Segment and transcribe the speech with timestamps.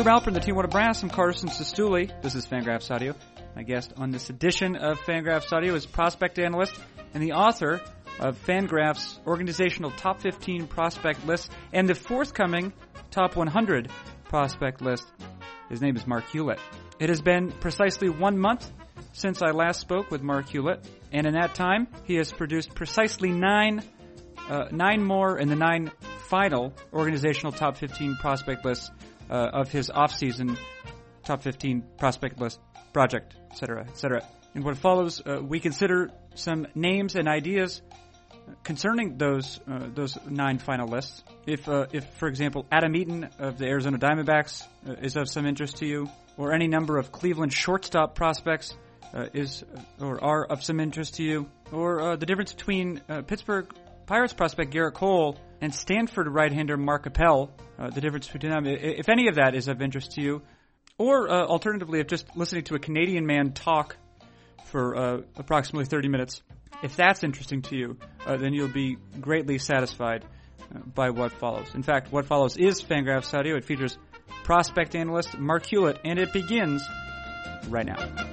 [0.00, 1.02] Herb Alpert, the Tijuana Brass.
[1.02, 2.10] I'm Carson Cistulli.
[2.22, 3.14] This is Fangraphs Audio.
[3.54, 6.74] My guest on this edition of Fangraphs Audio is prospect analyst
[7.12, 7.82] and the author
[8.18, 12.72] of Fangraphs organizational top 15 prospect list and the forthcoming
[13.10, 13.90] top 100
[14.24, 15.04] prospect list.
[15.68, 16.58] His name is Marc Hulet.
[16.98, 18.72] It has been precisely one month
[19.12, 20.82] since I last spoke with Marc Hulet,
[21.12, 23.82] and in that time, he has produced precisely nine,
[24.48, 25.90] uh, nine more in the nine
[26.30, 28.90] final organizational top 15 prospect lists
[29.30, 30.58] uh, of his off-season
[31.24, 32.58] top 15 prospect list
[32.92, 34.26] project, etc., etc.
[34.54, 37.82] In what follows, uh, we consider some names and ideas
[38.64, 41.22] concerning those uh, those nine final lists.
[41.46, 45.46] If uh, if for example Adam Eaton of the Arizona Diamondbacks uh, is of some
[45.46, 48.74] interest to you, or any number of Cleveland shortstop prospects
[49.14, 49.64] uh, is
[50.00, 53.72] or are of some interest to you, or uh, the difference between Pittsburgh
[54.10, 59.28] Pirates prospect Gerrit Cole and Stanford right-hander Mark Appel, the difference between them, if any
[59.28, 60.42] of that is of interest to you,
[60.98, 63.96] or alternatively, if just listening to a Canadian man talk
[64.64, 66.42] for approximately 30 minutes
[66.82, 70.24] if that's interesting to you, uh, then you'll be greatly satisfied
[70.74, 71.74] uh, by what follows.
[71.74, 73.56] In fact, what follows is Fangraphs Audio.
[73.56, 73.98] It features
[74.44, 76.82] prospect analyst Marc Hulet, and it begins
[77.68, 78.29] right now.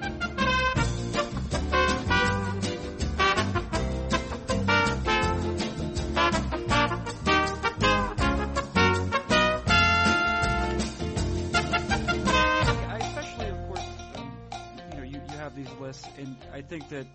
[16.67, 17.07] Think that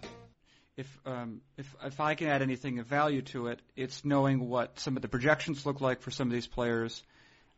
[0.76, 4.80] if um, if if I can add anything of value to it, it's knowing what
[4.80, 7.02] some of the projections look like for some of these players.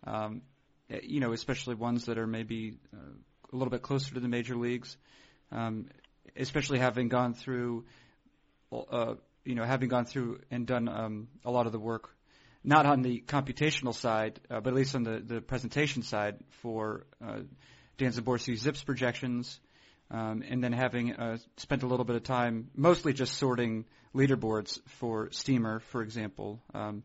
[0.06, 0.42] Um,
[0.90, 3.14] eh, you know, especially ones that are maybe uh,
[3.52, 4.96] a little bit closer to the major leagues.
[5.52, 5.86] Um,
[6.36, 7.84] especially having gone through,
[8.72, 9.14] uh,
[9.44, 12.10] you know, having gone through and done um, a lot of the work,
[12.62, 17.06] not on the computational side, uh, but at least on the, the presentation side for
[17.24, 17.40] uh,
[17.98, 19.60] Dan Szymborski's ZiPS projections,
[20.10, 23.84] um, and then having uh, spent a little bit of time mostly just sorting
[24.14, 27.02] leaderboards for Steamer, for example, um,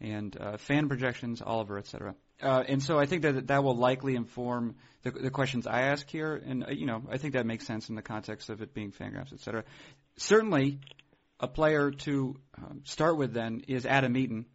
[0.00, 2.14] and uh, fan projections, Oliver, etc.
[2.42, 6.08] Uh, and so I think that that will likely inform the, the questions I ask
[6.08, 8.74] here, and uh, you know I think that makes sense in the context of it
[8.74, 9.64] being Fangraphs, etc.
[10.16, 10.80] Certainly,
[11.38, 14.46] a player to um, start with then is Adam Eaton.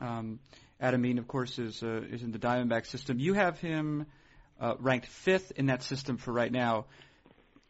[0.00, 0.40] Um,
[0.80, 3.18] Adam Eaton, of course, is uh, is in the Diamondback system.
[3.18, 4.06] You have him
[4.60, 6.86] uh, ranked fifth in that system for right now.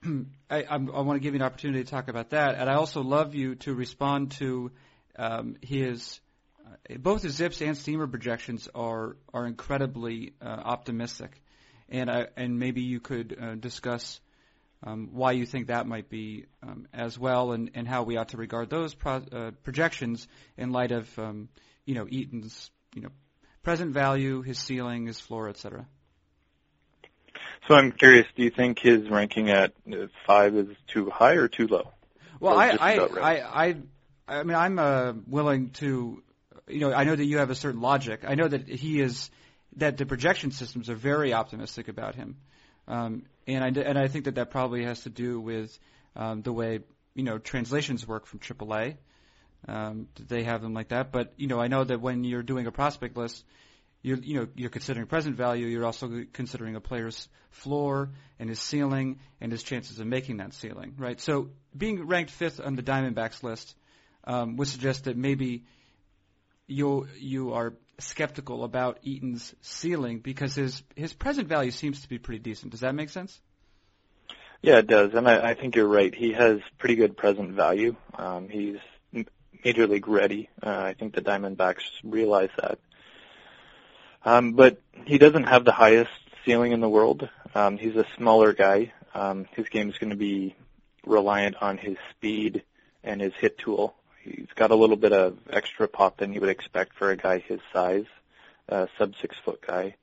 [0.05, 2.75] I, I, I want to give you an opportunity to talk about that, and I
[2.75, 4.71] also love you to respond to
[5.19, 6.21] um, his
[6.65, 11.43] uh, both his ZiPS and Steamer projections are are incredibly uh, optimistic,
[11.89, 14.21] and I, and maybe you could uh, discuss
[14.85, 18.29] um, why you think that might be um, as well, and, and how we ought
[18.29, 21.49] to regard those pro- uh, projections in light of um,
[21.85, 23.11] you know Eaton's you know
[23.63, 25.87] present value, his ceiling, his floor, etc.
[27.69, 29.73] So I'm curious, do you think his ranking at
[30.27, 31.91] five is too high or too low?
[32.39, 33.77] Well, I, I, I, I,
[34.29, 36.23] I mean, I'm uh, willing to,
[36.69, 38.21] you know, I know that you have a certain logic.
[38.27, 39.31] I know that he is,
[39.77, 42.37] that the projection systems are very optimistic about him,
[42.87, 45.77] um, and I and I think that that probably has to do with
[46.15, 46.81] um, the way
[47.15, 48.97] you know translations work from AAA.
[49.69, 52.67] Um, they have them like that, but you know, I know that when you're doing
[52.67, 53.45] a prospect list,
[54.03, 55.67] you're, you know, you're considering present value.
[55.67, 60.55] You're also considering a player's floor and his ceiling and his chances of making that
[60.55, 61.21] ceiling, right?
[61.21, 63.75] So being ranked fifth on the Diamondbacks list
[64.25, 65.65] um, would suggest that maybe
[66.67, 72.19] you you are skeptical about Eaton's ceiling because his his present value seems to be
[72.19, 72.73] pretty decent.
[72.73, 73.41] Does that make sense?
[74.63, 76.15] Yeah, it does, and I, I think you're right.
[76.15, 77.95] He has pretty good present value.
[78.15, 78.79] Um, he's
[79.65, 80.49] major league ready.
[80.63, 82.79] Uh, I think the Diamondbacks realize that.
[84.27, 86.11] Um, but he doesn't have the highest
[86.45, 87.29] ceiling in the world.
[87.55, 88.93] Um, he's a smaller guy.
[89.15, 90.57] Um, his game is going to be
[91.07, 92.65] reliant on his speed
[93.05, 93.95] and his hit tool.
[94.25, 97.39] He's got a little bit of extra pop than you would expect for a guy
[97.39, 98.07] his size,
[98.69, 99.95] uh, sub six foot guy.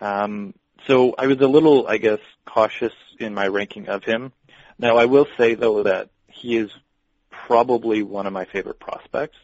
[0.00, 0.54] Um,
[0.86, 4.32] so I was a little, I guess, cautious in my ranking of him.
[4.78, 6.70] Now I will say though that he is
[7.28, 9.36] probably one of my favorite prospects,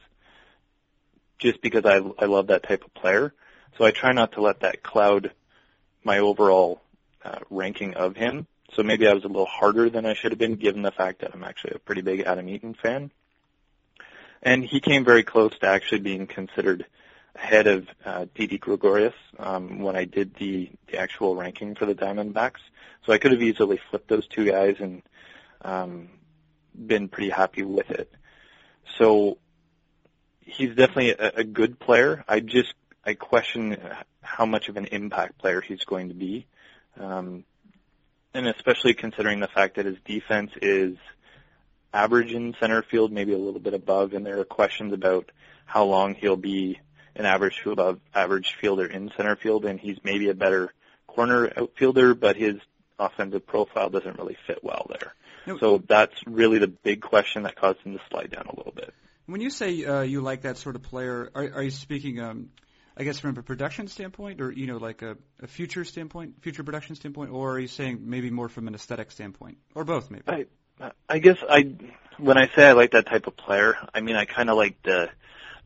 [1.38, 3.34] just because I I love that type of player.
[3.78, 5.32] So I try not to let that cloud
[6.02, 6.80] my overall
[7.24, 8.46] uh, ranking of him.
[8.74, 11.20] So maybe I was a little harder than I should have been, given the fact
[11.20, 13.10] that I'm actually a pretty big Adam Eaton fan.
[14.42, 16.86] And he came very close to actually being considered
[17.34, 21.94] ahead of uh, Didi Gregorius um, when I did the, the actual ranking for the
[21.94, 22.60] Diamondbacks.
[23.04, 25.02] So I could have easily flipped those two guys and
[25.62, 26.08] um,
[26.74, 28.12] been pretty happy with it.
[28.98, 29.38] So
[30.40, 32.24] he's definitely a, a good player.
[32.26, 32.74] I just
[33.06, 33.78] I question
[34.20, 36.46] how much of an impact player he's going to be,
[36.98, 37.44] um,
[38.34, 40.96] and especially considering the fact that his defense is
[41.94, 45.30] average in center field, maybe a little bit above, and there are questions about
[45.64, 46.80] how long he'll be
[47.14, 50.74] an average to above average fielder in center field, and he's maybe a better
[51.06, 52.56] corner outfielder, but his
[52.98, 55.14] offensive profile doesn't really fit well there.
[55.46, 55.58] No.
[55.58, 58.92] So that's really the big question that caused him to slide down a little bit.
[59.26, 62.50] When you say uh, you like that sort of player, are, are you speaking, um,
[62.96, 66.64] I guess, from a production standpoint, or you know, like a, a future standpoint, future
[66.64, 70.24] production standpoint, or are you saying maybe more from an aesthetic standpoint, or both, maybe?
[70.26, 71.74] I, I guess I,
[72.18, 74.82] when I say I like that type of player, I mean I kind of like
[74.82, 75.10] the,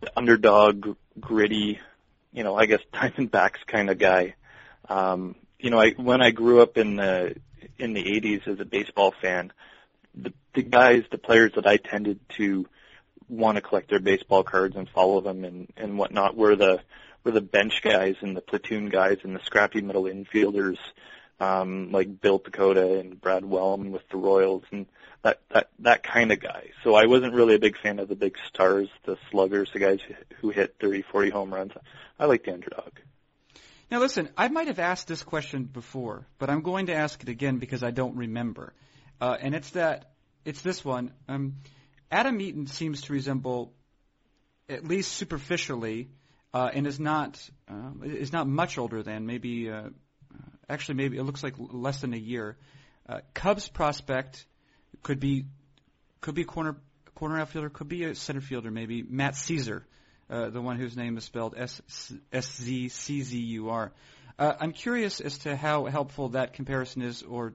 [0.01, 1.79] the underdog, gritty,
[2.33, 4.35] you know, I guess Diamondbacks kind of guy.
[4.89, 7.37] Um, you know, I when I grew up in the
[7.79, 9.53] in the 80s as a baseball fan,
[10.17, 12.67] the the guys, the players that I tended to
[13.29, 16.81] want to collect their baseball cards and follow them and and whatnot were the
[17.25, 20.79] were the bench guys and the platoon guys and the scrappy middle infielders
[21.41, 24.87] um, like Bill Pecota and Brad Wellman with the Royals and
[25.23, 26.71] that that that kind of guy.
[26.85, 30.01] So I wasn't really a big fan of the big stars, the sluggers, the guys
[30.41, 31.73] who hit 30, 40 home runs.
[32.19, 32.93] I like the underdog.
[33.91, 37.29] Now listen, I might have asked this question before, but I'm going to ask it
[37.29, 38.73] again because I don't remember.
[39.21, 40.13] Uh, and it's that
[40.45, 41.13] it's this one.
[41.29, 41.57] Um,
[42.11, 43.73] Adam Eaton seems to resemble,
[44.69, 46.09] at least superficially,
[46.53, 47.39] uh, and is not
[47.69, 49.89] uh, is not much older than maybe uh,
[50.69, 52.57] actually maybe it looks like less than a year.
[53.09, 54.47] Uh, Cubs prospect
[55.03, 55.47] could be
[56.21, 56.77] could be corner
[57.15, 59.83] corner outfielder, could be a center fielder, maybe Matt Szczur,
[60.31, 61.83] uh, the one whose name is spelled S
[62.33, 63.93] S Z C Z U R.
[64.39, 67.55] Uh, I'm curious as to how helpful that comparison is, or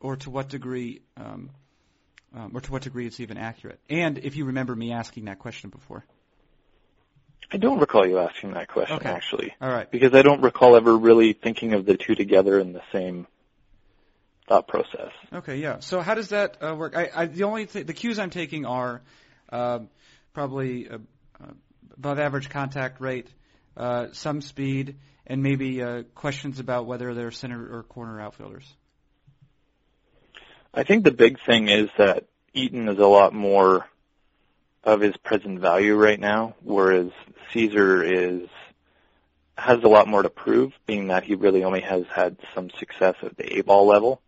[0.00, 1.50] or to what degree, um,
[2.34, 3.80] um, or to what degree it's even accurate.
[3.88, 6.04] And if you remember me asking that question before.
[7.52, 9.08] I don't recall you asking that question okay.
[9.08, 9.54] actually.
[9.60, 9.90] All right.
[9.90, 13.26] Because I don't recall ever really thinking of the two together in the same
[14.48, 15.10] thought process.
[15.32, 15.80] Okay, yeah.
[15.80, 16.96] So how does that uh, work?
[16.96, 19.02] I, I, the only th- the cues I'm taking are
[19.50, 19.80] uh,
[20.32, 20.98] probably uh,
[21.42, 21.52] uh,
[21.96, 23.28] above average contact rate,
[23.76, 28.66] uh, some speed, and maybe uh, questions about whether they're center or corner outfielders.
[30.72, 33.86] I think the big thing is that Eaton is a lot more
[34.84, 37.10] of his present value right now, whereas
[37.52, 38.48] Szczur is
[39.56, 43.14] has a lot more to prove, being that he really only has had some success
[43.22, 44.20] at the A ball level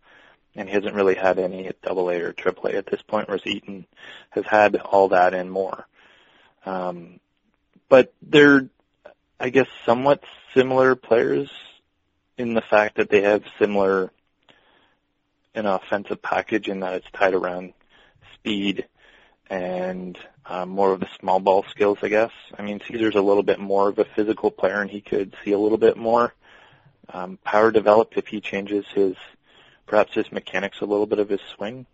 [0.57, 3.27] and he hasn't really had any at double A or triple A at this point,
[3.27, 3.85] whereas Eaton
[4.31, 5.87] has had all that and more.
[6.65, 7.19] Um,
[7.87, 8.67] but they're,
[9.39, 10.23] I guess, somewhat
[10.55, 11.49] similar players
[12.37, 14.11] in the fact that they have similar
[15.53, 17.73] an offensive package in that it's tied around
[18.33, 18.85] speed
[19.49, 22.31] and um, more of the small ball skills, I guess.
[22.57, 25.51] I mean, Szczur's a little bit more of a physical player, and he could see
[25.51, 26.33] a little bit more
[27.09, 29.15] um, power developed if he changes his
[29.85, 31.85] perhaps his mechanics a little bit of his swing.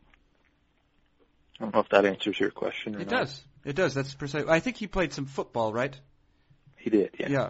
[1.60, 2.96] I don't know if that answers your question.
[2.96, 3.10] it not.
[3.10, 3.44] does.
[3.64, 3.94] It does.
[3.94, 4.46] That's precise.
[4.48, 5.98] I think he played some football, right?
[6.76, 7.12] He did.
[7.20, 7.30] Yeah.
[7.30, 7.50] Yeah.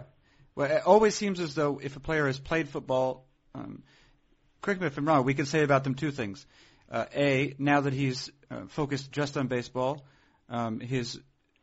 [0.54, 3.82] Well, it always seems as though if a player has played football, um,
[4.62, 5.24] correct me if I'm wrong.
[5.24, 6.46] We can say about them two things.
[6.90, 10.04] Uh, a, now that he's uh, focused just on baseball,
[10.48, 11.20] um, his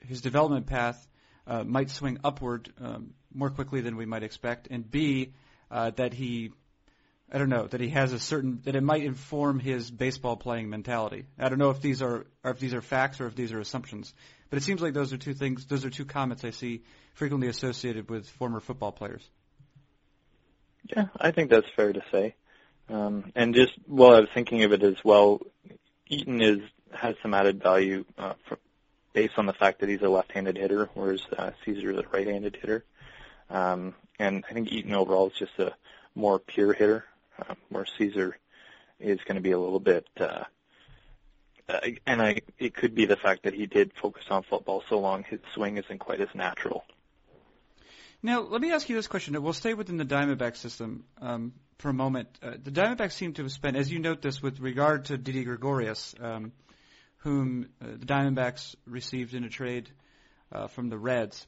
[0.07, 1.07] his development path
[1.47, 4.67] uh, might swing upward um, more quickly than we might expect.
[4.69, 5.33] And B,
[5.69, 6.51] uh, that he
[7.31, 10.69] I don't know that he has a certain that it might inform his baseball playing
[10.69, 11.25] mentality.
[11.39, 14.13] I don't know if these are if these are facts or if these are assumptions,
[14.49, 15.65] but it seems like those are two things.
[15.65, 16.83] Those are two comments I see
[17.13, 19.21] frequently associated with former football players.
[20.95, 22.35] Yeah, I think that's fair to say.
[22.89, 25.39] Um, and just while I was thinking of it as well,
[26.07, 26.59] Eaton is
[26.93, 28.57] has some added value uh, for,
[29.13, 32.57] based on the fact that he's a left-handed hitter, whereas uh, Szczur is a right-handed
[32.59, 32.83] hitter.
[33.49, 35.73] Um, and I think Eaton overall is just a
[36.15, 37.05] more pure hitter
[37.39, 38.33] uh, where Szczur
[38.99, 40.43] is going to be a little bit, uh,
[41.67, 44.99] uh, and I, it could be the fact that he did focus on football so
[44.99, 46.83] long, his swing isn't quite as natural.
[48.23, 49.41] Now, let me ask you this question.
[49.41, 52.27] We'll stay within the Diamondback system um, for a moment.
[52.43, 55.43] Uh, the Diamondbacks seem to have spent, as you note this, with regard to Didi
[55.43, 56.51] Gregorius, um,
[57.23, 59.89] whom uh, the Diamondbacks received in a trade
[60.51, 61.45] uh, from the Reds.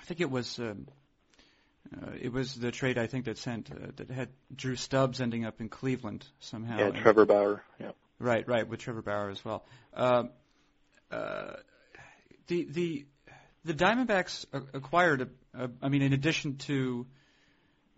[0.00, 0.88] I think it was um,
[1.94, 5.44] uh, it was the trade I think that sent uh, that had Drew Stubbs ending
[5.44, 6.78] up in Cleveland somehow.
[6.78, 7.62] Yeah, Trevor Bauer.
[7.78, 7.92] Yeah.
[8.18, 9.64] Right, right, with Trevor Bauer as well.
[9.94, 10.24] Uh,
[11.10, 11.54] uh,
[12.46, 13.06] the the
[13.64, 17.06] the Diamondbacks acquired, a, a, I mean, in addition to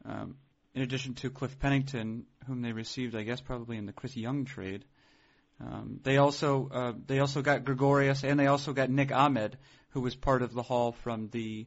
[0.04, 0.36] um,
[0.74, 4.44] in addition to Cliff Pennington, whom they received, I guess, probably in the Chris Young
[4.44, 4.84] trade.
[5.60, 9.56] Um, they also uh, they also got Gregorius, and they also got Nick Ahmed,
[9.90, 11.66] who was part of the haul from the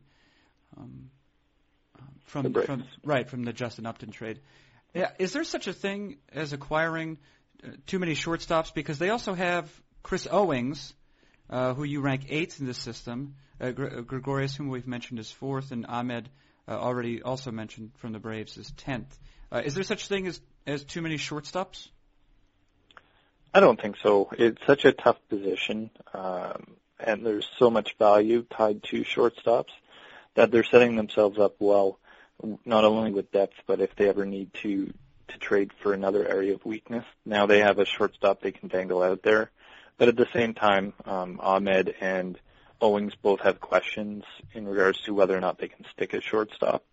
[0.78, 1.10] um,
[2.26, 4.40] from from right from the Justin Upton trade.
[4.94, 7.18] Yeah, is there such a thing as acquiring
[7.64, 8.74] uh, too many shortstops?
[8.74, 9.70] Because they also have
[10.04, 10.94] Chris Owings,
[11.50, 13.36] uh, who you rank eighth in this system.
[13.60, 16.30] Uh, Gr- uh, Gregorius, whom we've mentioned, is fourth, and Ahmed,
[16.68, 19.18] uh, already also mentioned from the Braves, is tenth.
[19.52, 21.88] Uh, is there such thing as as too many shortstops?
[23.54, 24.30] I don't think so.
[24.38, 29.72] It's such a tough position, um, and there's so much value tied to shortstops
[30.36, 32.00] that they're setting themselves up well,
[32.66, 34.94] not only with depth, but if they ever need to
[35.30, 37.04] to trade for another area of weakness.
[37.26, 39.52] Now they have a shortstop they can dangle out there,
[39.98, 42.40] but at the same time, um, Ahmed and
[42.82, 44.24] Owings both have questions
[44.54, 46.84] in regards to whether or not they can stick at shortstop.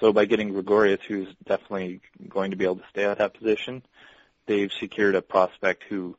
[0.00, 3.82] So by getting Gregorius, who's definitely going to be able to stay at that position,
[4.46, 6.16] they've secured a prospect who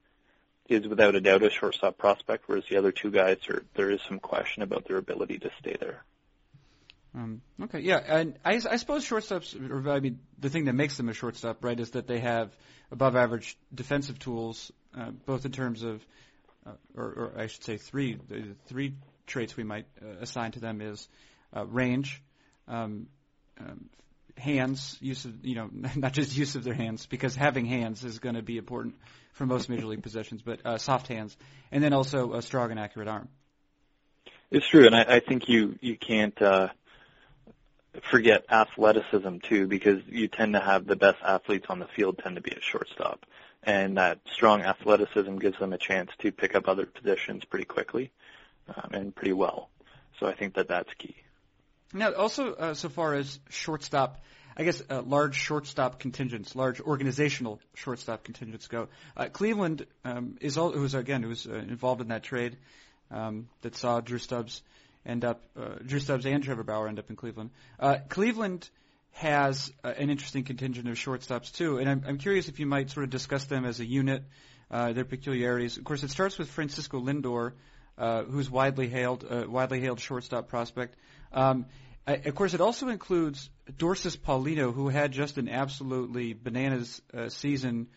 [0.68, 4.02] is without a doubt a shortstop prospect, whereas the other two guys are there is
[4.08, 6.04] some question about their ability to stay there.
[7.14, 9.56] Um, okay, yeah, and I, I suppose shortstops.
[9.70, 12.52] Or, I mean, the thing that makes them a shortstop, right, is that they have
[12.92, 16.06] above average defensive tools, uh, both in terms of,
[16.66, 18.18] uh, or, or I should say, three.
[18.28, 18.96] The three
[19.28, 21.08] traits we might uh, assign to them is
[21.56, 22.22] uh, range,
[22.68, 23.08] um,
[23.60, 23.86] um,
[24.38, 28.20] hands, use of you know not just use of their hands because having hands is
[28.20, 28.96] going to be important
[29.34, 31.36] for most major league positions, but uh, soft hands,
[31.72, 33.28] and then also a strong and accurate arm.
[34.52, 36.40] It's true, and I, I think you you can't.
[36.42, 36.70] Uh,
[38.12, 42.36] forget athleticism too, because you tend to have the best athletes on the field tend
[42.36, 43.26] to be a shortstop,
[43.64, 48.12] and that strong athleticism gives them a chance to pick up other positions pretty quickly
[48.76, 49.70] um, and pretty well.
[50.20, 51.16] So I think that that's key.
[51.96, 54.22] Now, also uh, so far as shortstop,
[54.58, 58.90] I guess uh, large shortstop contingents, large organizational shortstop contingents go.
[59.16, 62.58] Uh, Cleveland um, is all, who's again who's uh, involved in that trade
[63.12, 64.62] um, that saw Drew Stubbs
[65.06, 67.52] end up uh, Drew Stubbs and Trevor Bauer end up in Cleveland.
[67.80, 68.70] Uh, Cleveland
[69.14, 72.90] has uh, an interesting contingent of shortstops too, and I'm, I'm curious if you might
[72.90, 74.24] sort of discuss them as a unit,
[74.70, 75.78] uh, their peculiarities.
[75.78, 77.54] Of course, it starts with Francisco Lindor,
[77.98, 80.98] uh, who's widely hailed, uh, widely hailed shortstop prospect.
[81.32, 81.66] Um,
[82.08, 87.30] I, of course, it also includes Dorssys Paulino, who had just an absolutely bananas uh,
[87.30, 87.88] season.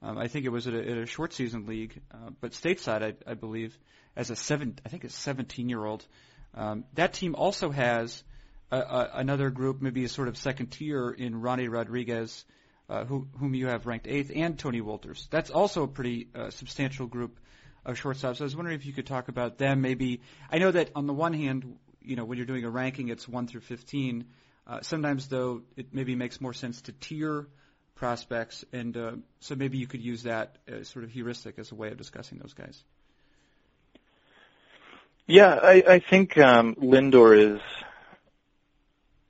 [0.00, 3.02] Um, I think it was at a, at a short season league, uh, but stateside,
[3.02, 3.76] I, I believe,
[4.16, 6.06] as a seven, I think a 17 year old.
[6.54, 8.22] Um, that team also has
[8.70, 12.44] a, a, another group, maybe a sort of second tier in Ronnie Rodriguez,
[12.88, 15.28] uh, who, whom you have ranked eighth, and Tony Wolters.
[15.30, 17.38] That's also a pretty uh, substantial group
[17.84, 18.40] of shortstops.
[18.40, 19.82] I was wondering if you could talk about them.
[19.82, 21.76] Maybe I know that on the one hand,
[22.08, 24.24] you know, when you're doing a ranking, it's one through fifteen.
[24.66, 27.46] Uh, sometimes, though, it maybe makes more sense to tier
[27.94, 31.88] prospects, and uh, so maybe you could use that sort of heuristic as a way
[31.88, 32.82] of discussing those guys.
[35.26, 37.60] Yeah, I, I think um, Lindor is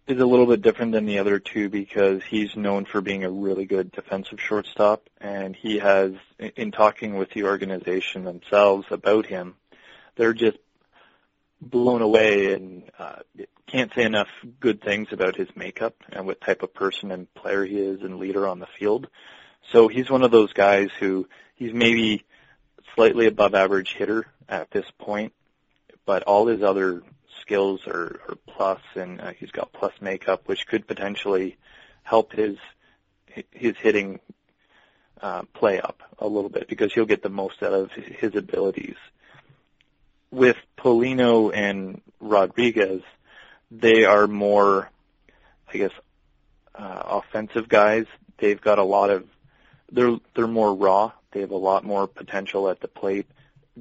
[0.07, 3.31] is a little bit different than the other two because he's known for being a
[3.31, 6.13] really good defensive shortstop, and he has,
[6.57, 9.55] in talking with the organization themselves about him,
[10.17, 10.59] they're just
[11.61, 13.17] blown away and uh,
[13.67, 14.29] can't say enough
[14.61, 18.19] good things about his makeup and what type of person and player he is and
[18.19, 19.09] leader on the field.
[19.73, 22.25] So he's one of those guys who he's maybe
[22.95, 25.33] slightly above average hitter at this point,
[26.07, 27.03] but all his other
[27.43, 31.57] skills are, are plus, and uh, he's got plus makeup, which could potentially
[32.03, 32.57] help his
[33.53, 34.21] his hitting
[35.21, 38.97] uh, play up a little bit because he'll get the most out of his abilities.
[40.31, 43.03] With Paulino and Rodriguez,
[43.71, 44.91] they are more,
[45.73, 45.93] I guess,
[46.75, 48.07] uh, offensive guys.
[48.39, 49.25] They've got a lot of,
[49.91, 51.13] they're they're more raw.
[51.33, 53.27] They have a lot more potential at the plate.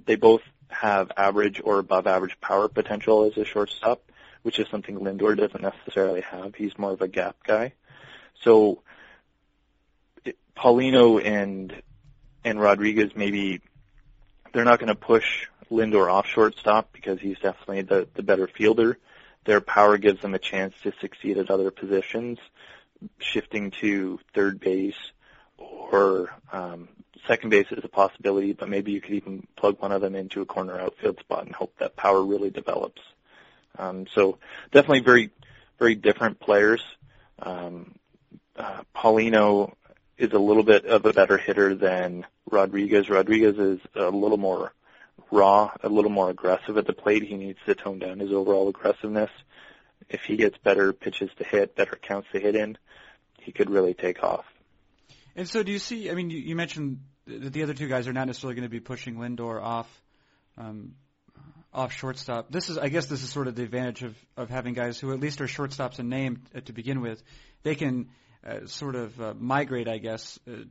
[0.05, 4.01] They both have average or above average power potential as a shortstop,
[4.43, 6.55] which is something Lindor doesn't necessarily have.
[6.55, 7.73] He's more of a gap guy.
[8.43, 8.81] So
[10.25, 11.73] it, Paulino and
[12.43, 13.61] and Rodriguez maybe
[14.53, 18.97] they're not going to push Lindor off shortstop because he's definitely the the better fielder.
[19.45, 22.37] Their power gives them a chance to succeed at other positions,
[23.19, 25.11] shifting to third base
[25.57, 26.89] or um,
[27.27, 30.41] second base is a possibility, but maybe you could even plug one of them into
[30.41, 33.01] a corner outfield spot and hope that power really develops.
[33.77, 34.37] Um, so
[34.71, 35.29] definitely very,
[35.79, 36.83] very different players.
[37.39, 37.95] Um,
[38.55, 39.73] uh, Paulino
[40.17, 43.09] is a little bit of a better hitter than Rodriguez.
[43.09, 44.73] Rodriguez is a little more
[45.31, 47.23] raw, a little more aggressive at the plate.
[47.23, 49.29] He needs to tone down his overall aggressiveness.
[50.09, 52.77] If he gets better pitches to hit, better counts to hit in,
[53.41, 54.45] he could really take off.
[55.35, 56.09] And so, do you see?
[56.09, 58.69] I mean, you, you mentioned that the other two guys are not necessarily going to
[58.69, 60.01] be pushing Lindor off
[60.57, 60.93] um,
[61.73, 62.51] off shortstop.
[62.51, 65.11] This is, I guess, this is sort of the advantage of of having guys who
[65.13, 67.21] at least are shortstops in name uh, to begin with.
[67.63, 68.09] They can
[68.45, 70.63] uh, sort of uh, migrate, I guess, uh,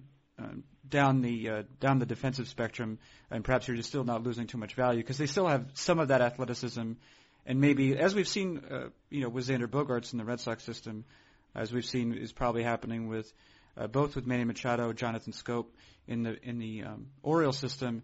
[0.89, 2.99] down the uh, down the defensive spectrum,
[3.31, 5.99] and perhaps you're just still not losing too much value because they still have some
[5.99, 6.93] of that athleticism,
[7.47, 10.63] and maybe as we've seen, uh, you know, with Xander Bogaerts in the Red Sox
[10.63, 11.05] system,
[11.55, 13.33] as we've seen is probably happening with
[13.77, 15.67] uh, both with Manny Machado, Jonathan Schoop
[16.07, 18.03] in the in the um, Orioles system.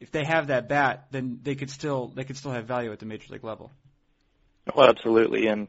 [0.00, 2.98] If they have that bat, then they could still they could still have value at
[2.98, 3.72] the major league level.
[4.74, 5.68] Well, absolutely, and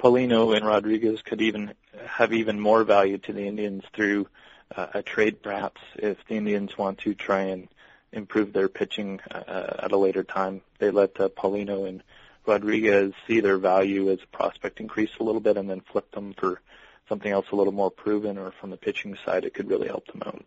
[0.00, 1.74] Paulino and Rodriguez could even
[2.06, 4.28] have even more value to the Indians through
[4.74, 7.68] uh, a trade, perhaps, if the Indians want to try and
[8.12, 10.62] improve their pitching uh, at a later time.
[10.78, 12.02] They let uh, Paulino and
[12.46, 16.34] Rodriguez see their value as a prospect increase a little bit, and then flip them
[16.38, 16.60] for
[17.08, 20.06] something else a little more proven, or from the pitching side, it could really help
[20.06, 20.44] them out.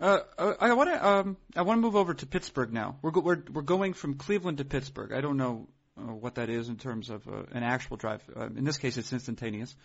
[0.00, 2.96] Uh, I want to um, I want to move over to Pittsburgh now.
[3.02, 5.12] We're go- we're we're going from Cleveland to Pittsburgh.
[5.12, 8.22] I don't know uh, what that is in terms of uh, an actual drive.
[8.34, 9.76] Uh, in this case, it's instantaneous.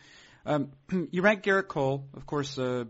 [0.45, 0.71] Um,
[1.11, 2.85] you rank Gerrit Cole, of course, uh,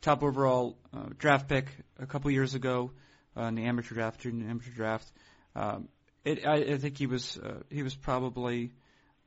[0.00, 1.66] top overall uh, draft pick
[1.98, 2.92] a couple years ago
[3.36, 5.10] uh, in the amateur draft, amateur draft.
[5.54, 5.88] Um,
[6.24, 8.72] it, I, I think he was uh, he was probably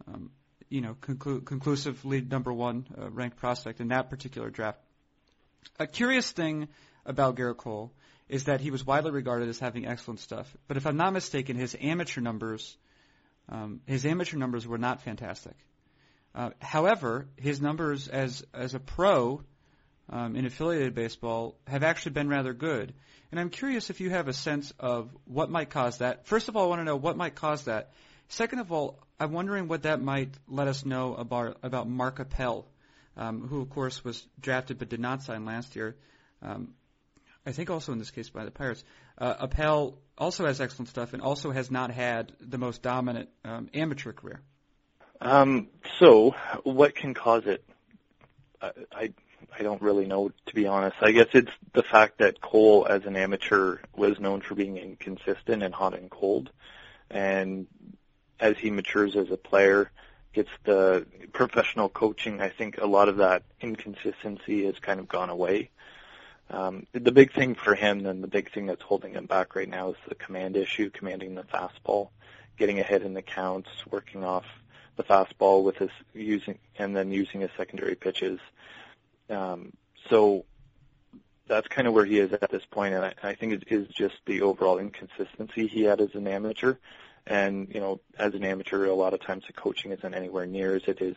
[0.07, 0.31] um,
[0.69, 4.79] you know conclu- conclusively number one uh, ranked prospect in that particular draft.
[5.79, 6.67] A curious thing
[7.05, 7.91] about Gerrit Cole
[8.29, 11.55] is that he was widely regarded as having excellent stuff, but if I'm not mistaken,
[11.55, 12.77] his amateur numbers
[13.49, 15.55] um, his amateur numbers were not fantastic.
[16.33, 19.43] Uh, however, his numbers as as a pro
[20.12, 22.94] um, in affiliated baseball have actually been rather good.
[23.32, 26.27] And I'm curious if you have a sense of what might cause that.
[26.27, 27.91] First of all, I want to know what might cause that.
[28.27, 32.68] Second of all, I'm wondering what that might let us know about about Mark Appel,
[33.15, 35.96] um, who of course was drafted but did not sign last year.
[36.41, 36.74] Um,
[37.46, 38.84] I think also in this case by the Pirates.
[39.18, 43.69] Uh, Appel also has excellent stuff and also has not had the most dominant um,
[43.74, 44.41] amateur career.
[45.19, 45.67] Um,
[46.00, 47.63] so, what can cause it?
[48.62, 49.13] I, I
[49.57, 50.97] I don't really know to be honest.
[51.01, 55.63] I guess it's the fact that Cole as an amateur was known for being inconsistent
[55.63, 56.51] and hot and cold,
[57.09, 57.67] and
[58.39, 59.91] as he matures as a player,
[60.33, 62.41] gets the professional coaching.
[62.41, 65.69] I think a lot of that inconsistency has kind of gone away.
[66.49, 69.69] Um, the big thing for him, and the big thing that's holding him back right
[69.69, 72.09] now, is the command issue, commanding the fastball,
[72.57, 74.45] getting ahead in the counts, working off
[74.97, 78.39] the fastball with his using, and then using his secondary pitches.
[79.32, 79.74] Um,
[80.10, 80.46] so
[81.48, 83.88] that's kind of where he is at this point, and I, I think it is
[83.88, 86.76] just the overall inconsistency he had as an amateur.
[87.26, 90.76] And you know, as an amateur, a lot of times the coaching isn't anywhere near
[90.76, 91.15] as it is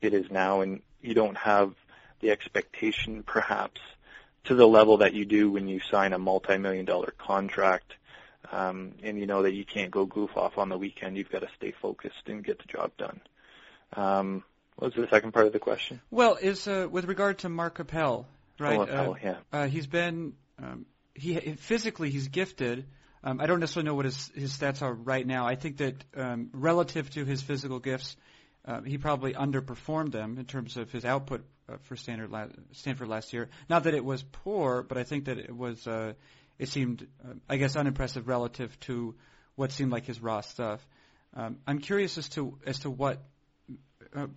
[0.00, 1.74] it is now, and you don't have
[2.20, 3.80] the expectation, perhaps,
[4.44, 7.94] to the level that you do when you sign a multi-million dollar contract.
[8.50, 11.16] Um, and you know that you can't go goof off on the weekend.
[11.16, 13.20] You've got to stay focused and get the job done.
[13.92, 14.42] Um,
[14.80, 16.00] what was the second part of the question?
[16.10, 18.26] Well, is uh, with regard to Mark Appel,
[18.58, 18.78] right?
[18.78, 19.36] Oh, Appel, uh, yeah.
[19.52, 22.86] Uh, he's been um, he physically he's gifted.
[23.22, 25.46] Um, I don't necessarily know what his his stats are right now.
[25.46, 28.16] I think that um, relative to his physical gifts,
[28.64, 33.08] uh, he probably underperformed them in terms of his output uh, for Stanford, la- Stanford
[33.08, 33.50] last year.
[33.68, 36.14] Not that it was poor, but I think that it was uh,
[36.58, 39.14] it seemed uh, I guess unimpressive relative to
[39.56, 40.80] what seemed like his raw stuff.
[41.34, 43.22] Um, I'm curious as to as to what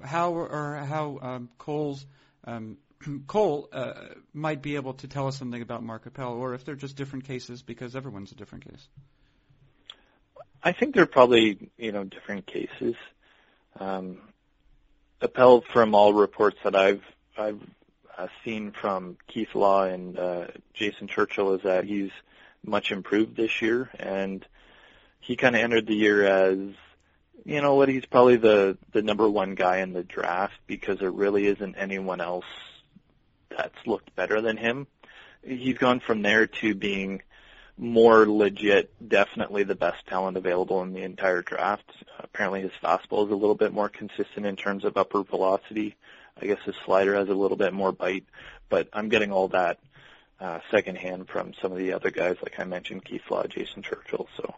[0.03, 2.05] how or how um, Cole's
[2.45, 2.77] um,
[3.27, 3.93] Cole uh,
[4.33, 7.25] might be able to tell us something about Mark Appel, or if they're just different
[7.25, 8.88] cases because everyone's a different case.
[10.63, 12.95] I think they're probably you know different cases.
[13.79, 14.17] Um,
[15.21, 17.03] Appel, from all reports that I've
[17.38, 17.62] I've
[18.17, 22.12] uh, seen from Keith Law and uh, Jason Churchill, is that he's
[22.65, 24.45] much improved this year, and
[25.19, 26.57] he kind of entered the year as
[27.45, 31.12] you know what, he's probably the the number one guy in the draft because there
[31.12, 32.45] really isn't anyone else
[33.49, 34.88] that's looked better than him.
[35.43, 37.21] He's gone from there to being
[37.77, 41.89] more legit, definitely the best talent available in the entire draft.
[42.19, 45.95] apparently his fastball is a little bit more consistent in terms of upper velocity.
[46.41, 48.25] I guess his slider has a little bit more bite,
[48.69, 49.79] but I'm getting all that
[50.39, 54.27] uh, secondhand from some of the other guys, like I mentioned, Keith Law, Jason Churchill.
[54.38, 54.56] So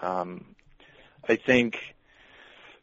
[0.00, 0.44] um,
[1.28, 1.95] I think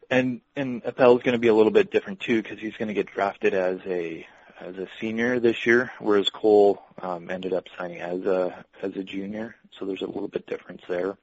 [0.10, 2.88] and and Appel is going to be a little bit different too because he's going
[2.88, 4.26] to get drafted as a
[4.60, 9.04] as a senior this year, whereas Cole um, ended up signing as a as a
[9.04, 9.56] junior.
[9.78, 11.18] So there's a little bit difference there.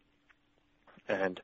[1.08, 1.40] And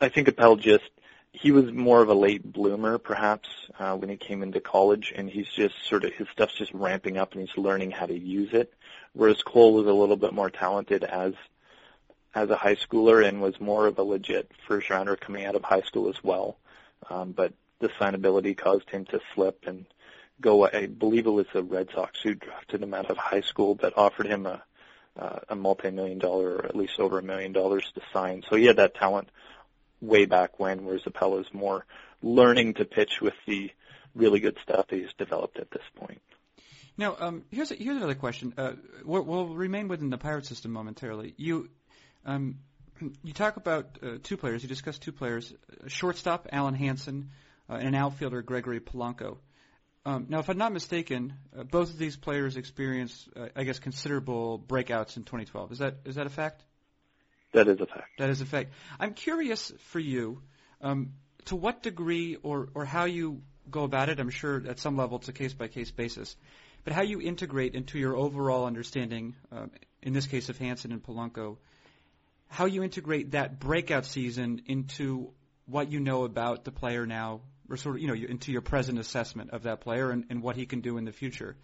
[0.00, 0.90] I think Appel just
[1.32, 5.28] he was more of a late bloomer perhaps uh, when he came into college, and
[5.28, 8.52] he's just sort of his stuff's just ramping up and he's learning how to use
[8.52, 8.72] it.
[9.12, 11.34] Whereas Cole was a little bit more talented as
[12.34, 15.64] as a high schooler and was more of a legit first rounder coming out of
[15.64, 16.56] high school as well.
[17.08, 19.86] Um, but the signability caused him to slip and
[20.40, 20.66] go.
[20.66, 23.96] I believe it was the Red Sox who drafted him out of high school, but
[23.96, 24.62] offered him a
[25.18, 28.42] uh, a multi-million dollar or at least over a million dollars to sign.
[28.48, 29.28] So he had that talent
[30.00, 31.84] way back when, whereas is more
[32.22, 33.70] learning to pitch with the
[34.14, 36.20] really good stuff that he's developed at this point.
[36.96, 38.52] Now, um, here's a, here's another question.
[38.56, 38.72] Uh,
[39.04, 41.34] we'll, we'll, remain within the pirate system momentarily.
[41.36, 41.70] You
[42.24, 42.58] um,
[43.22, 44.62] you talk about uh, two players.
[44.62, 45.52] You discuss two players:
[45.84, 47.30] a shortstop Alen Hanson
[47.68, 49.38] uh, and an outfielder Gregory Polanco.
[50.04, 53.78] Um, now, if I'm not mistaken, uh, both of these players experienced, uh, I guess,
[53.78, 55.72] considerable breakouts in 2012.
[55.72, 56.62] Is that is that a fact?
[57.52, 58.08] That is a fact.
[58.18, 58.72] That is a fact.
[58.98, 60.40] I'm curious for you,
[60.80, 61.14] um,
[61.46, 64.20] to what degree or or how you go about it.
[64.20, 66.34] I'm sure at some level it's a case by case basis,
[66.84, 69.66] but how you integrate into your overall understanding, uh,
[70.02, 71.58] in this case of Hanson and Polanco,
[72.50, 75.30] how you integrate that breakout season into
[75.66, 78.98] what you know about the player now or sort of you know into your present
[78.98, 81.56] assessment of that player and, and what he can do in the future.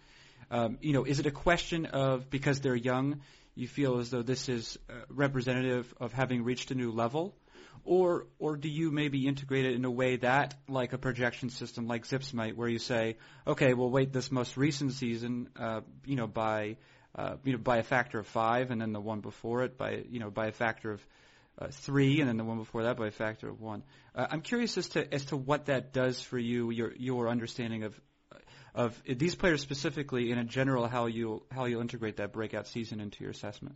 [0.49, 3.19] Um, you know, is it a question of because they're young,
[3.53, 7.35] you feel as though this is uh, representative of having reached a new level,
[7.83, 11.85] or or do you maybe integrate it in a way that like a projection system
[11.85, 16.15] like Zips might, where you say, okay, we'll weight this most recent season, uh, you
[16.15, 16.77] know, by
[17.17, 20.03] uh, you know by a factor of five, and then the one before it by
[20.09, 21.05] you know by a factor of
[21.59, 23.83] uh, three, and then the one before that by a factor of one.
[24.15, 27.83] Uh, I'm curious as to as to what that does for you, your your understanding
[27.83, 27.99] of
[28.75, 32.99] of these players specifically, in a general, how you how you'll integrate that breakout season
[32.99, 33.75] into your assessment.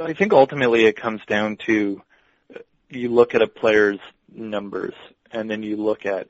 [0.00, 2.02] I think ultimately it comes down to
[2.88, 3.98] you look at a player's
[4.32, 4.94] numbers
[5.32, 6.28] and then you look at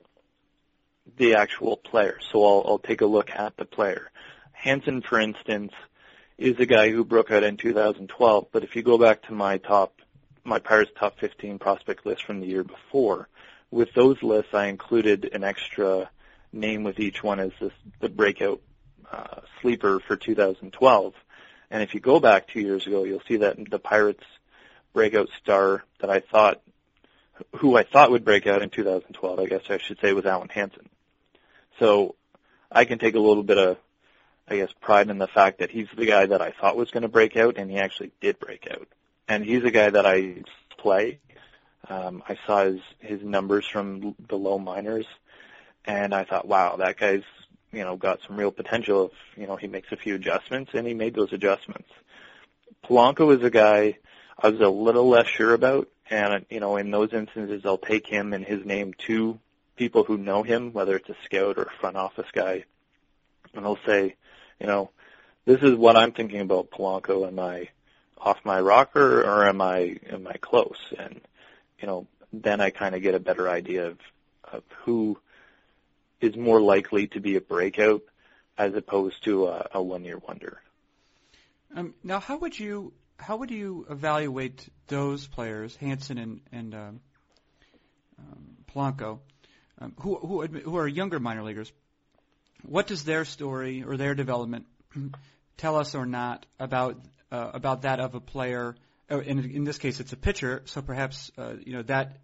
[1.17, 2.19] the actual player.
[2.31, 4.11] So I'll, I'll take a look at the player.
[4.57, 5.71] Hanson, for instance,
[6.37, 8.47] is a guy who broke out in 2012.
[8.51, 9.93] But if you go back to my top,
[10.43, 13.29] my Pirates top 15 prospect list from the year before,
[13.69, 16.09] with those lists, I included an extra
[16.51, 18.61] name with each one as this, the breakout
[19.11, 21.13] uh, sleeper for 2012.
[21.69, 24.23] And if you go back two years ago, you'll see that the Pirates
[24.91, 26.61] breakout star that I thought,
[27.57, 30.49] who I thought would break out in 2012, I guess I should say, was Alen
[30.49, 30.89] Hanson.
[31.77, 32.15] So
[32.71, 33.77] I can take a little bit of
[34.47, 37.03] I guess, pride in the fact that he's the guy that I thought was going
[37.03, 38.87] to break out, and he actually did break out.
[39.27, 40.43] And he's a guy that I
[40.77, 41.19] play.
[41.89, 45.05] Um, I saw his his numbers from the low minors,
[45.85, 47.23] and I thought, wow, that guy's
[47.71, 50.87] you know got some real potential if you know he makes a few adjustments, and
[50.87, 51.89] he made those adjustments.
[52.85, 53.97] Polanco is a guy
[54.39, 58.07] I was a little less sure about, and you know in those instances I'll take
[58.07, 59.39] him and his name to
[59.75, 62.65] people who know him, whether it's a scout or a front office guy,
[63.53, 64.15] and I'll say,
[64.59, 64.91] you know,
[65.45, 67.27] this is what I'm thinking about Polanco.
[67.27, 67.69] Am I
[68.17, 70.77] off my rocker or am I am I close?
[70.97, 71.21] And
[71.79, 73.97] you know, then I kind of get a better idea of
[74.51, 75.17] of who
[76.21, 78.01] is more likely to be a breakout
[78.57, 80.61] as opposed to a, a one year wonder.
[81.75, 86.99] Um, now, how would you how would you evaluate those players, Hanson and and um,
[88.19, 89.19] um, Polanco,
[89.79, 91.71] um, who who who are younger minor leaguers,
[92.63, 94.65] what does their story or their development
[95.57, 96.97] tell us or not about
[97.31, 98.75] uh, about that of a player?
[99.09, 102.17] Oh, in, in this case, it's a pitcher, so perhaps uh, you know that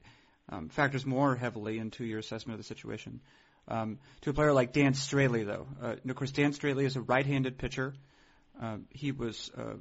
[0.50, 3.22] um, factors more heavily into your assessment of the situation.
[3.68, 7.02] Um, to a player like Dan Straily, though, uh, of course, Dan Straily is a
[7.02, 7.94] right-handed pitcher.
[8.62, 9.76] Uh, he was uh,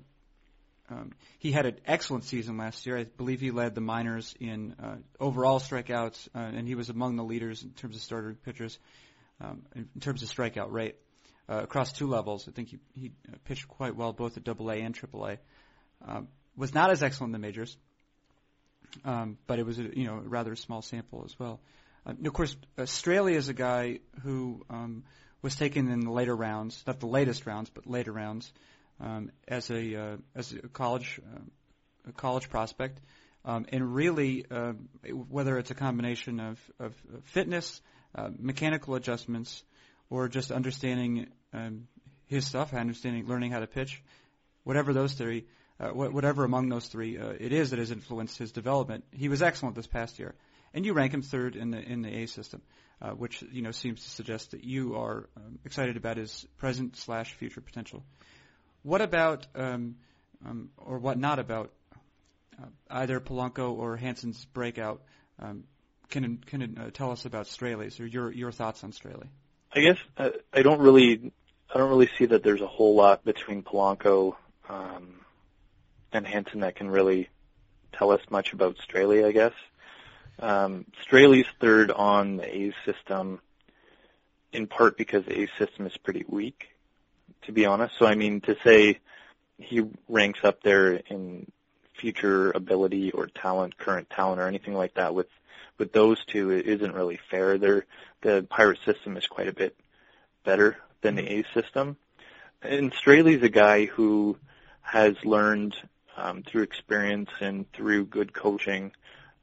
[0.91, 2.99] um, he had an excellent season last year.
[2.99, 7.17] I believe he led the minors in uh, overall strikeouts, uh, and he was among
[7.17, 8.79] the leaders in terms of starter pitchers
[9.43, 10.97] um, in terms of strikeout rate
[11.49, 12.47] uh, across two levels.
[12.49, 13.13] I think he, he
[13.45, 15.39] pitched quite well both at Double A and Triple A.
[16.07, 17.77] Um, was not as excellent in the majors,
[19.05, 21.61] um, but it was a you know rather a small sample as well.
[22.07, 25.05] Uh, of course, Straily is a guy who um,
[25.41, 28.53] was taken in the later rounds, not the latest rounds, but later rounds,
[29.01, 31.41] um, as a uh, as a college uh,
[32.09, 33.01] a college prospect,
[33.45, 34.73] um, and really uh,
[35.29, 37.81] whether it's a combination of, of fitness
[38.15, 39.63] uh, mechanical adjustments
[40.11, 41.89] or just understanding um,
[42.27, 44.03] his stuff, understanding, learning how to pitch,
[44.65, 45.47] whatever those three,
[45.81, 49.05] uh, wh- whatever among those three uh, it is that has influenced his development.
[49.13, 50.35] He was excellent this past year,
[50.75, 52.63] and you rank him third in the in the A system,
[53.01, 56.97] uh, which you know seems to suggest that you are um, excited about his present
[56.97, 58.03] slash future potential.
[58.83, 59.97] What about um,
[60.45, 61.73] um, or what not about
[62.61, 65.03] uh, either Polanco or Hanson's breakout?
[65.39, 65.65] Um,
[66.13, 69.27] can can uh, tell us about Straily's or your your thoughts on Straily.
[69.75, 71.33] I guess uh, I don't really
[71.75, 74.37] I don't really see that there's a whole lot between Polanco
[74.69, 75.21] um,
[76.13, 77.29] and Hanson that can really
[77.93, 79.25] tell us much about Straily.
[79.27, 79.55] I guess.
[80.39, 83.41] Um, Straily's third on the A's system,
[84.53, 86.69] in part because the A's system is pretty weak,
[87.43, 87.99] to be honest.
[87.99, 89.01] So I mean, to say
[89.59, 91.51] he ranks up there in
[91.95, 95.29] future ability or talent, current talent, or anything like that with
[95.79, 97.59] with those two it isn't really fair.
[97.59, 97.87] They're,
[98.23, 99.77] the Pirate system is quite a bit
[100.45, 101.97] better than the A's system.
[102.63, 104.39] And Straily's a guy who
[104.83, 105.75] has learned
[106.17, 108.93] um, through experience and through good coaching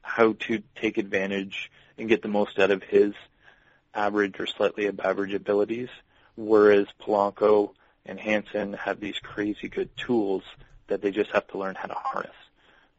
[0.02, 3.12] how to take advantage and get the most out of his
[3.94, 5.88] average or slightly above average abilities,
[6.36, 7.72] whereas Polanco
[8.06, 10.42] and Hanson have these crazy good tools
[10.86, 12.34] that they just have to learn how to harness.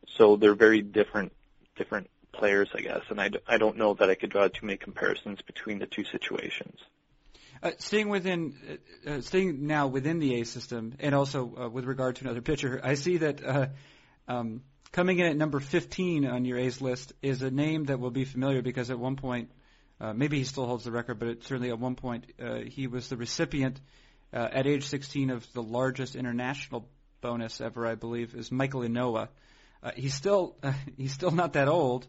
[0.08, 1.32] So they're very different
[1.76, 4.78] different players, I guess, and I, I don't know that I could draw too many
[4.78, 6.80] comparisons between the two situations.
[7.64, 8.56] Uh, staying within,
[9.08, 12.42] uh, uh, staying now within the A system, and also uh, with regard to another
[12.42, 13.68] pitcher, I see that uh,
[14.28, 18.10] um, coming in at number 15 on your A's list is a name that will
[18.10, 19.52] be familiar because at one point,
[20.00, 22.26] uh, maybe he still holds the record, but it, certainly at one point
[22.68, 23.80] he was the recipient
[24.34, 26.90] at age 16 of the largest international
[27.22, 29.30] bonus ever, I believe, is Michael Ynoa.
[29.84, 30.56] Uh, he's still
[30.98, 32.08] he's still not that old.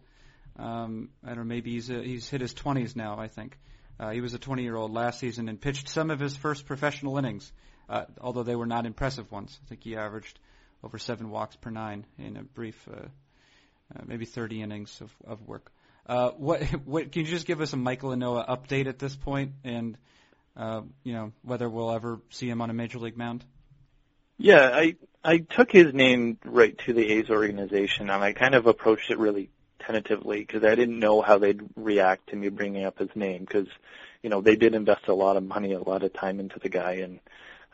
[0.59, 3.59] Um, I don't know, maybe he's uh, he's hit his 20s now, I think.
[3.99, 6.67] Uh, he was a 20 year old last season and pitched some of his first
[6.67, 7.53] professional innings,
[7.89, 9.59] uh, although they were not impressive ones.
[9.65, 10.39] I think he averaged
[10.83, 15.47] over seven walks per nine in a brief, uh, uh, maybe 30 innings of, of
[15.47, 15.71] work.
[16.07, 19.53] Uh, what, what can you just give us a Michael Ynoa update at this point,
[19.65, 19.97] and
[20.57, 23.45] uh, you know whether we'll ever see him on a major league mound?
[24.37, 28.67] Yeah, I I took his name right to the A's organization, and I kind of
[28.67, 29.51] approached it really
[29.87, 33.69] tentatively because I didn't know how they'd react to me bringing up his name because,
[34.23, 36.69] you know, they did invest a lot of money, a lot of time into the
[36.69, 37.21] guy, and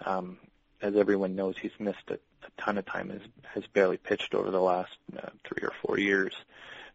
[0.05, 0.38] um,
[0.81, 3.11] as everyone knows, he's missed a, a ton of time.
[3.11, 3.21] has
[3.55, 6.35] has barely pitched over the last uh, three or four years.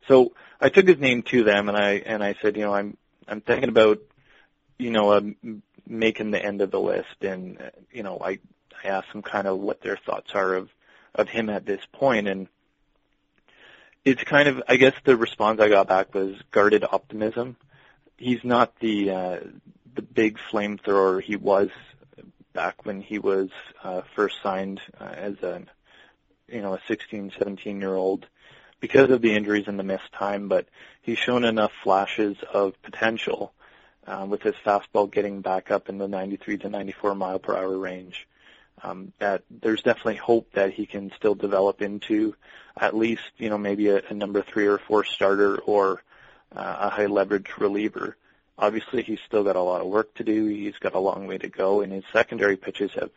[0.07, 2.97] So I took his name to them, and I and I said, you know, I'm
[3.27, 3.99] I'm thinking about,
[4.77, 5.21] you know, uh,
[5.87, 8.39] making the end of the list, and uh, you know, I
[8.83, 10.69] I asked them kind of what their thoughts are of
[11.15, 12.47] of him at this point, and
[14.05, 17.55] it's kind of I guess the response I got back was guarded optimism.
[18.17, 19.39] He's not the uh,
[19.95, 21.69] the big flamethrower he was
[22.53, 23.49] back when he was
[23.83, 25.63] uh, first signed uh, as a
[26.47, 28.27] you know a 16, 17 year old
[28.79, 30.47] because of the injuries and the missed time.
[30.49, 30.67] But
[31.01, 33.53] he's shown enough flashes of potential
[34.05, 37.77] uh, with his fastball getting back up in the 93 to 94 mile per hour
[37.77, 38.27] range.
[38.83, 42.35] Um, that there's definitely hope that he can still develop into
[42.75, 46.03] at least you know maybe a, a number three or four starter or
[46.55, 48.17] uh, a high leverage reliever.
[48.57, 50.45] Obviously, he's still got a lot of work to do.
[50.45, 53.11] He's got a long way to go, and his secondary pitches have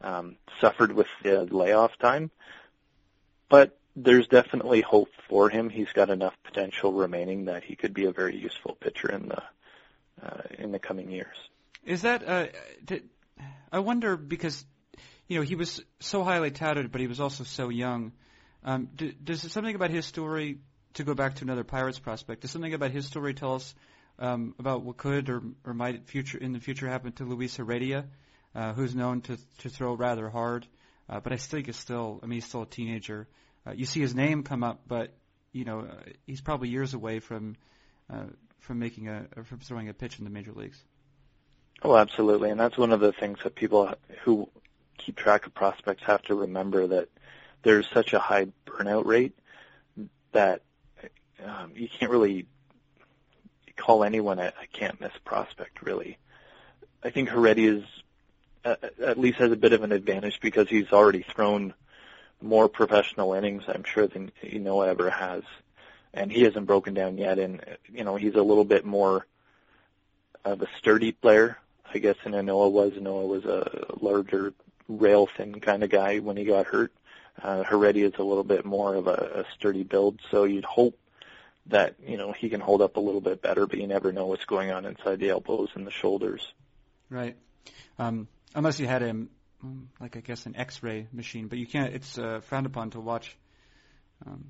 [0.00, 2.30] um, suffered with the layoff time.
[3.48, 5.70] But there's definitely hope for him.
[5.70, 9.42] He's got enough potential remaining that he could be a very useful pitcher in the
[10.22, 11.36] uh, in the coming years.
[11.84, 12.26] Is that?
[12.26, 12.46] Uh,
[12.84, 13.08] did,
[13.72, 14.64] I wonder because
[15.28, 18.12] you know he was so highly touted, but he was also so young.
[18.64, 20.58] Um, do, does something about his story,
[20.94, 23.74] to go back to another Pirates prospect, does something about his story tell us
[24.18, 28.06] um, about what could or, or might future in the future happen to Luis Heredia,
[28.54, 30.66] uh, who's known to to throw rather hard,
[31.08, 33.28] uh, but I think is still, I mean, he's still a teenager.
[33.66, 35.12] Uh, you see his name come up, but
[35.52, 35.94] you know uh,
[36.26, 37.56] he's probably years away from
[38.10, 38.24] uh,
[38.60, 40.82] from making a from throwing a pitch in the major leagues.
[41.82, 44.48] Oh, absolutely, and that's one of the things that people who
[44.98, 47.08] keep track of prospects have to remember that
[47.62, 49.36] there's such a high burnout rate
[50.32, 50.62] that
[51.44, 52.46] um, you can't really
[53.76, 56.18] call anyone a, a can't miss prospect really.
[57.02, 57.84] I think Heredia is
[58.64, 61.74] uh, at least has a bit of an advantage because he's already thrown
[62.40, 65.42] more professional innings, I'm sure, than you know ever has,
[66.12, 67.38] and he hasn't broken down yet.
[67.38, 69.26] And you know he's a little bit more
[70.44, 71.58] of a sturdy player,
[71.92, 72.92] I guess, than Ynoa was.
[72.92, 74.52] Ynoa was a larger,
[74.88, 76.92] rail thin kind of guy when he got hurt.
[77.40, 80.98] Uh, Heredia is a little bit more of a, a sturdy build, so you'd hope
[81.66, 84.26] that you know he can hold up a little bit better, but you never know
[84.26, 86.52] what's going on inside the elbows and the shoulders.
[87.10, 87.36] Right.
[87.98, 89.30] Um, unless you had him,
[90.00, 91.94] like I guess an X-ray machine, but you can't.
[91.94, 93.36] It's uh, frowned upon to watch
[94.26, 94.46] um,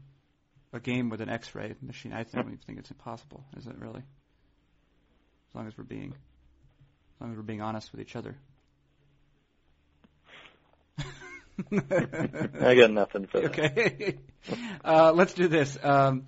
[0.72, 2.12] a game with an X-ray machine.
[2.12, 3.44] I don't think it's impossible.
[3.57, 4.03] Is it really?
[5.51, 8.37] As long as we're being, as long as we're being honest with each other.
[12.60, 13.50] I got nothing for that.
[13.50, 14.18] Okay.
[14.84, 15.76] uh, let's do this.
[15.82, 16.26] Um,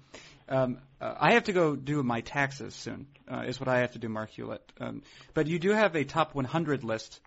[0.48, 3.06] um, uh, I have to go do my taxes soon.
[3.30, 4.58] Uh, is what I have to do, Marc Hulet.
[4.80, 5.02] Um,
[5.34, 7.20] but you do have a top 100 list.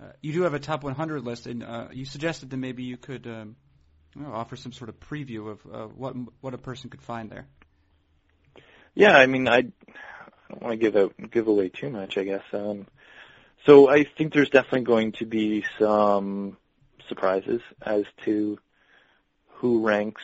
[0.00, 2.96] Uh, you do have a top 100 list, and uh, you suggested that maybe you
[2.96, 3.54] could um,
[4.16, 7.46] well, offer some sort of preview of uh, what what a person could find there.
[8.94, 9.62] Yeah, I mean, I, I
[10.48, 12.42] don't want to give out give away too much, I guess.
[12.52, 12.86] Um,
[13.64, 16.56] so I think there's definitely going to be some
[17.08, 18.58] surprises as to
[19.54, 20.22] who ranks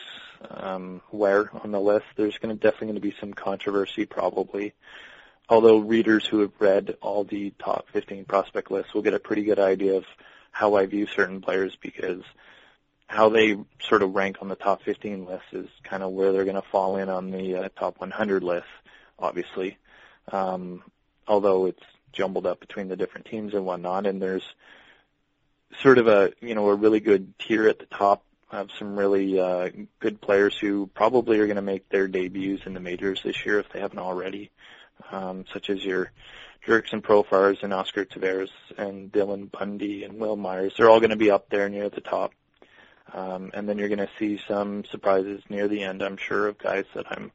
[0.49, 2.05] um, where on the list.
[2.15, 4.73] There's going to definitely going to be some controversy, probably.
[5.49, 9.43] Although readers who have read all the top 15 prospect lists will get a pretty
[9.43, 10.05] good idea of
[10.51, 12.23] how I view certain players because
[13.07, 16.45] how they sort of rank on the top 15 list is kind of where they're
[16.45, 18.67] going to fall in on the uh, top 100 list,
[19.19, 19.77] obviously.
[20.31, 20.83] Um,
[21.27, 24.45] although it's jumbled up between the different teams and whatnot, and there's
[25.81, 29.39] sort of a you know a really good tier at the top of some really
[29.39, 33.45] uh, good players who probably are going to make their debuts in the majors this
[33.45, 34.51] year if they haven't already,
[35.11, 36.11] um, such as your
[36.65, 40.73] Jerks and Profars and Oscar Taveras and Dylan Bundy and Wil Myers.
[40.77, 42.33] They're all going to be up there near the top.
[43.13, 46.57] Um, and then you're going to see some surprises near the end, I'm sure, of
[46.57, 47.31] guys that I'm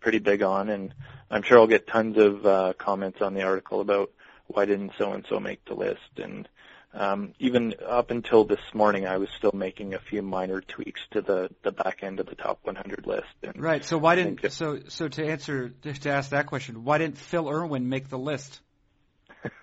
[0.00, 0.94] pretty big on, and
[1.30, 4.12] I'm sure I'll get tons of uh, comments on the article about
[4.46, 6.48] why didn't so and so make the list, and
[6.96, 11.20] um, even up until this morning, I was still making a few minor tweaks to
[11.20, 13.26] the the back end of the top 100 list.
[13.42, 13.84] And right.
[13.84, 17.90] So why didn't so so to answer to ask that question, why didn't Phil Irwin
[17.90, 18.60] make the list?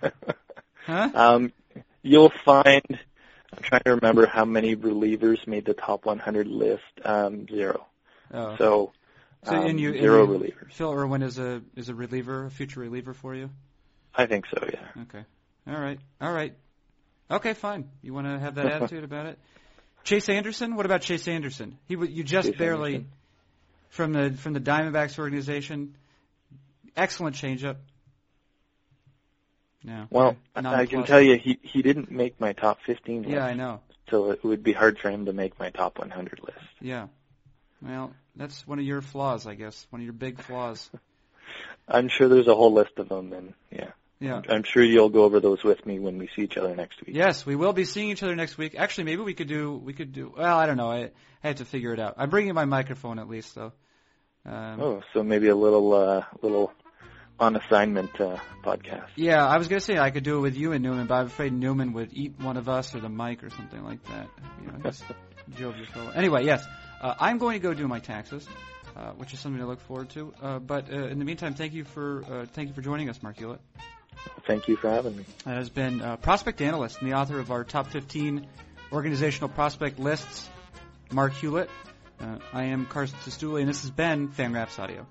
[0.86, 1.10] huh?
[1.12, 1.52] Um,
[2.02, 2.84] you'll find.
[3.56, 6.82] I'm trying to remember how many relievers made the top 100 list.
[7.04, 7.86] Um, zero.
[8.32, 8.56] Oh.
[8.56, 8.92] So.
[9.44, 10.72] So um, and you, zero and you, relievers.
[10.72, 13.50] Phil Irwin is a is a reliever, a future reliever for you.
[14.14, 14.64] I think so.
[14.72, 15.02] Yeah.
[15.02, 15.24] Okay.
[15.66, 15.98] All right.
[16.20, 16.54] All right.
[17.30, 17.88] Okay, fine.
[18.02, 19.38] You want to have that attitude about it?
[20.04, 20.76] Chase Anderson.
[20.76, 21.78] What about Chase Anderson?
[21.88, 23.12] He you just Chase barely Anderson.
[23.88, 25.94] from the from the Diamondbacks organization.
[26.96, 27.76] Excellent changeup.
[29.82, 30.06] No.
[30.10, 33.34] Well, I can tell you, he he didn't make my top 15 list.
[33.34, 33.80] Yeah, I know.
[34.10, 36.58] So it would be hard for him to make my top 100 list.
[36.80, 37.08] Yeah.
[37.82, 39.86] Well, that's one of your flaws, I guess.
[39.90, 40.90] One of your big flaws.
[41.88, 43.90] I'm sure there's a whole list of them, and yeah.
[44.24, 44.40] Yeah.
[44.48, 47.14] I'm sure you'll go over those with me when we see each other next week.
[47.14, 48.74] Yes, we will be seeing each other next week.
[48.74, 50.32] Actually, maybe we could do we could do.
[50.34, 50.90] Well, I don't know.
[50.90, 51.10] I,
[51.42, 52.14] I have to figure it out.
[52.16, 53.72] I'm bringing my microphone at least, though.
[54.46, 56.72] Um, oh, so maybe a little uh, little
[57.38, 59.08] on assignment uh, podcast.
[59.14, 61.26] Yeah, I was gonna say I could do it with you and Newman, but I'm
[61.26, 64.28] afraid Newman would eat one of us or the mic or something like that.
[64.62, 65.04] You know, just
[65.58, 66.12] jovial fellow.
[66.12, 66.64] Anyway, yes,
[67.02, 68.48] uh, I'm going to go do my taxes.
[68.96, 70.32] Uh, which is something to look forward to.
[70.40, 73.20] Uh, but uh, in the meantime, thank you for uh, thank you for joining us,
[73.24, 73.58] Marc Hulet.
[74.46, 75.24] Thank you for having me.
[75.44, 78.46] That has been uh, prospect analyst and the author of our top 15
[78.92, 80.48] organizational prospect lists,
[81.10, 81.68] Marc Hulet.
[82.20, 85.06] Uh, I am Carson Cistulli, and this has been Fangraphs Audio.